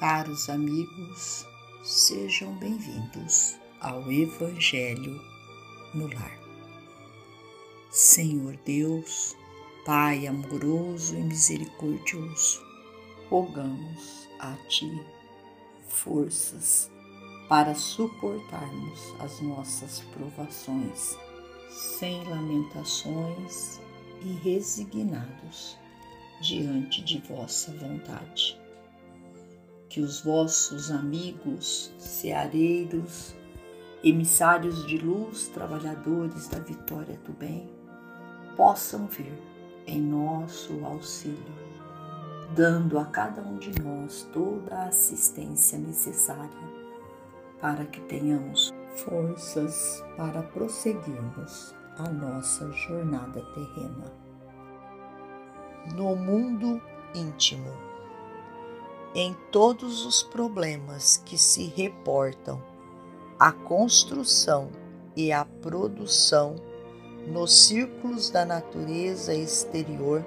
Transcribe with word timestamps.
Caros 0.00 0.48
amigos, 0.48 1.46
sejam 1.84 2.54
bem-vindos 2.54 3.58
ao 3.82 4.10
Evangelho 4.10 5.20
no 5.92 6.06
Lar. 6.06 6.40
Senhor 7.90 8.56
Deus, 8.64 9.36
Pai 9.84 10.26
amoroso 10.26 11.14
e 11.14 11.22
misericordioso, 11.22 12.62
rogamos 13.28 14.26
a 14.38 14.56
Ti 14.70 14.90
forças 15.86 16.90
para 17.46 17.74
suportarmos 17.74 19.00
as 19.18 19.38
nossas 19.42 20.00
provações 20.14 21.14
sem 21.68 22.24
lamentações 22.24 23.78
e 24.22 24.32
resignados 24.42 25.76
diante 26.40 27.04
de 27.04 27.18
vossa 27.18 27.70
vontade 27.72 28.59
que 29.90 30.00
os 30.00 30.20
vossos 30.20 30.88
amigos, 30.92 31.92
ceareiros, 31.98 33.34
emissários 34.04 34.86
de 34.86 34.96
luz, 34.98 35.48
trabalhadores 35.48 36.46
da 36.46 36.60
vitória 36.60 37.18
do 37.26 37.32
bem, 37.32 37.68
possam 38.56 39.08
vir 39.08 39.36
em 39.88 40.00
nosso 40.00 40.84
auxílio, 40.84 41.42
dando 42.54 43.00
a 43.00 43.04
cada 43.04 43.42
um 43.42 43.58
de 43.58 43.82
nós 43.82 44.28
toda 44.32 44.76
a 44.76 44.86
assistência 44.86 45.76
necessária 45.76 46.80
para 47.60 47.84
que 47.84 48.00
tenhamos 48.02 48.72
forças 48.94 50.04
para 50.16 50.40
prosseguirmos 50.40 51.74
a 51.98 52.08
nossa 52.08 52.70
jornada 52.70 53.42
terrena. 53.54 54.12
No 55.96 56.14
mundo 56.14 56.80
íntimo, 57.12 57.89
em 59.14 59.34
todos 59.50 60.06
os 60.06 60.22
problemas 60.22 61.16
que 61.16 61.36
se 61.36 61.64
reportam 61.64 62.62
à 63.38 63.50
construção 63.50 64.70
e 65.16 65.32
à 65.32 65.44
produção 65.44 66.56
nos 67.26 67.66
círculos 67.66 68.30
da 68.30 68.44
natureza 68.44 69.34
exterior, 69.34 70.24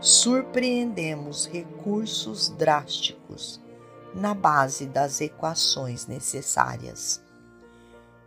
surpreendemos 0.00 1.46
recursos 1.46 2.50
drásticos 2.50 3.60
na 4.14 4.34
base 4.34 4.86
das 4.86 5.20
equações 5.20 6.06
necessárias. 6.06 7.22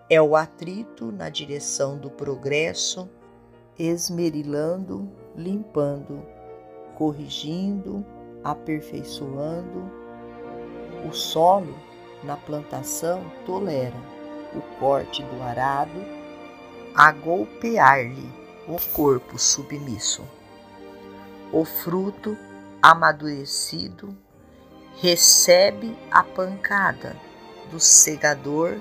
É 0.09 0.22
o 0.22 0.36
atrito 0.36 1.11
na 1.11 1.30
direção 1.30 1.98
do 1.98 2.09
progresso, 2.09 3.08
esmerilando, 3.78 5.09
limpando, 5.36 6.25
corrigindo, 6.95 8.05
aperfeiçoando. 8.52 9.92
O 11.08 11.14
solo 11.14 11.76
na 12.23 12.36
plantação 12.38 13.23
tolera 13.45 13.95
o 14.56 14.62
corte 14.80 15.22
do 15.23 15.44
arado, 15.44 16.00
a 16.95 17.12
golpear-lhe 17.12 18.31
o 18.67 18.78
corpo 18.94 19.38
submisso. 19.38 20.23
O 21.52 21.64
fruto 21.64 22.38
amadurecido 22.81 24.17
recebe 24.95 25.95
a 26.09 26.23
pancada 26.23 27.16
do 27.70 27.80
segador 27.80 28.80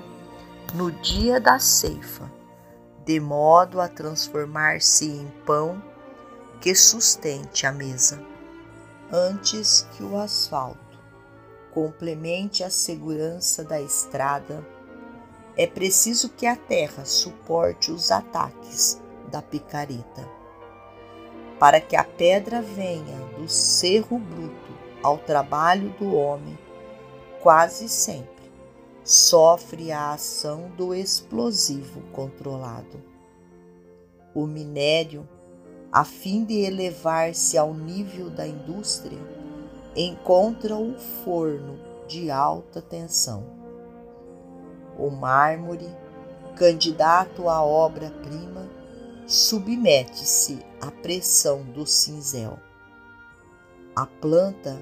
no 0.73 0.91
dia 0.91 1.39
da 1.39 1.59
ceifa, 1.59 2.31
de 3.05 3.19
modo 3.19 3.79
a 3.79 3.87
transformar-se 3.87 5.05
em 5.05 5.27
pão 5.45 5.81
que 6.59 6.73
sustente 6.73 7.65
a 7.65 7.71
mesa 7.71 8.36
antes 9.11 9.87
que 9.93 10.03
o 10.03 10.17
asfalto 10.17 10.87
complemente 11.71 12.63
a 12.63 12.71
segurança 12.71 13.63
da 13.63 13.79
estrada, 13.79 14.65
é 15.55 15.67
preciso 15.67 16.29
que 16.29 16.47
a 16.47 16.55
terra 16.55 17.05
suporte 17.05 17.91
os 17.91 18.11
ataques 18.11 18.99
da 19.29 19.43
picareta. 19.43 20.27
Para 21.59 21.79
que 21.79 21.95
a 21.95 22.03
pedra 22.03 22.63
venha 22.63 23.17
do 23.37 23.47
cerro 23.47 24.17
bruto 24.17 24.73
ao 25.03 25.19
trabalho 25.19 25.89
do 25.99 26.15
homem, 26.15 26.57
quase 27.43 27.87
sempre 27.87 28.37
sofre 29.03 29.91
a 29.91 30.13
ação 30.13 30.69
do 30.75 30.93
explosivo 30.93 32.01
controlado. 32.11 33.01
O 34.35 34.45
minério 34.45 35.29
a 35.91 36.03
fim 36.03 36.43
de 36.43 36.65
elevar-se 36.65 37.57
ao 37.57 37.73
nível 37.73 38.29
da 38.29 38.45
indústria, 38.45 39.19
encontra 39.95 40.75
o 40.75 40.93
forno 41.23 41.79
de 42.07 42.29
alta 42.29 42.81
tensão. 42.81 43.43
O 44.97 45.09
mármore, 45.09 45.87
candidato 46.55 47.47
à 47.47 47.63
obra-prima, 47.63 48.67
submete-se 49.25 50.59
à 50.81 50.91
pressão 50.91 51.63
do 51.63 51.85
cinzel. 51.85 52.59
A 53.95 54.05
planta, 54.05 54.77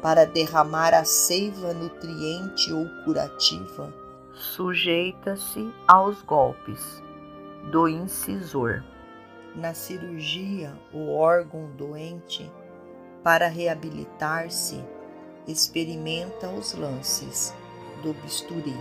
para 0.00 0.24
derramar 0.24 0.94
a 0.94 1.04
seiva 1.04 1.72
nutriente 1.72 2.72
ou 2.72 2.86
curativa, 3.04 3.92
sujeita-se 4.34 5.72
aos 5.86 6.22
golpes 6.22 7.02
do 7.70 7.86
incisor 7.86 8.82
na 9.54 9.74
cirurgia 9.74 10.72
o 10.92 11.12
órgão 11.14 11.70
doente, 11.76 12.50
para 13.22 13.46
reabilitar-se, 13.48 14.82
experimenta 15.46 16.48
os 16.48 16.74
lances 16.74 17.54
do 18.02 18.12
bisturi. 18.14 18.76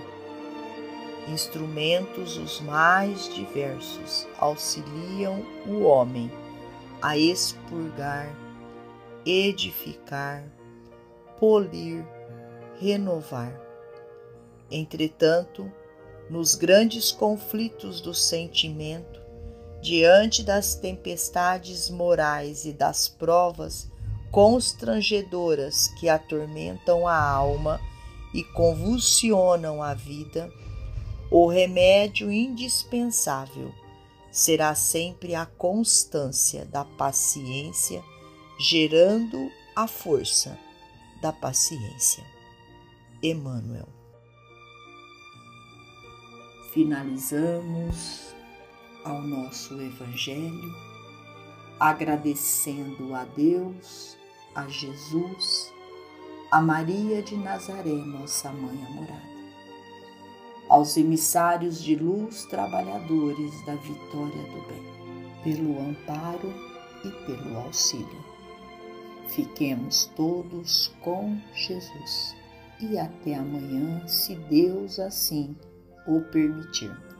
Instrumentos 1.27 2.37
os 2.37 2.59
mais 2.61 3.31
diversos 3.33 4.27
auxiliam 4.39 5.45
o 5.67 5.83
homem 5.83 6.31
a 7.01 7.17
expurgar, 7.17 8.27
edificar, 9.25 10.43
polir, 11.39 12.03
renovar. 12.79 13.59
Entretanto, 14.69 15.71
nos 16.29 16.55
grandes 16.55 17.11
conflitos 17.11 18.01
do 18.01 18.13
sentimento, 18.13 19.20
diante 19.81 20.43
das 20.43 20.75
tempestades 20.75 21.89
morais 21.89 22.65
e 22.65 22.71
das 22.71 23.07
provas 23.07 23.89
constrangedoras 24.31 25.87
que 25.99 26.07
atormentam 26.07 27.07
a 27.07 27.19
alma 27.19 27.81
e 28.33 28.43
convulsionam 28.43 29.81
a 29.81 29.93
vida, 29.93 30.49
o 31.29 31.47
remédio 31.47 32.31
indispensável 32.31 33.73
será 34.31 34.73
sempre 34.75 35.35
a 35.35 35.45
constância 35.45 36.65
da 36.65 36.85
paciência, 36.85 38.01
gerando 38.59 39.51
a 39.75 39.87
força 39.87 40.57
da 41.21 41.33
paciência. 41.33 42.23
Emmanuel. 43.21 43.87
Finalizamos 46.73 48.33
ao 49.03 49.21
nosso 49.21 49.73
Evangelho, 49.81 50.75
agradecendo 51.79 53.13
a 53.15 53.23
Deus, 53.23 54.17
a 54.53 54.67
Jesus, 54.67 55.73
a 56.51 56.61
Maria 56.61 57.21
de 57.21 57.35
Nazaré, 57.35 57.93
nossa 57.93 58.51
mãe 58.51 58.77
amorada, 58.85 59.31
aos 60.69 60.95
emissários 60.97 61.81
de 61.81 61.95
luz, 61.95 62.45
trabalhadores 62.45 63.65
da 63.65 63.75
vitória 63.75 64.43
do 64.43 64.67
bem, 64.67 65.43
pelo 65.43 65.79
amparo 65.81 66.53
e 67.03 67.09
pelo 67.25 67.57
auxílio. 67.57 68.31
Fiquemos 69.29 70.11
todos 70.15 70.93
com 71.01 71.39
Jesus 71.53 72.35
e 72.79 72.97
até 72.97 73.35
amanhã, 73.35 74.05
se 74.07 74.35
Deus 74.35 74.99
assim 74.99 75.55
o 76.07 76.21
permitir. 76.21 77.10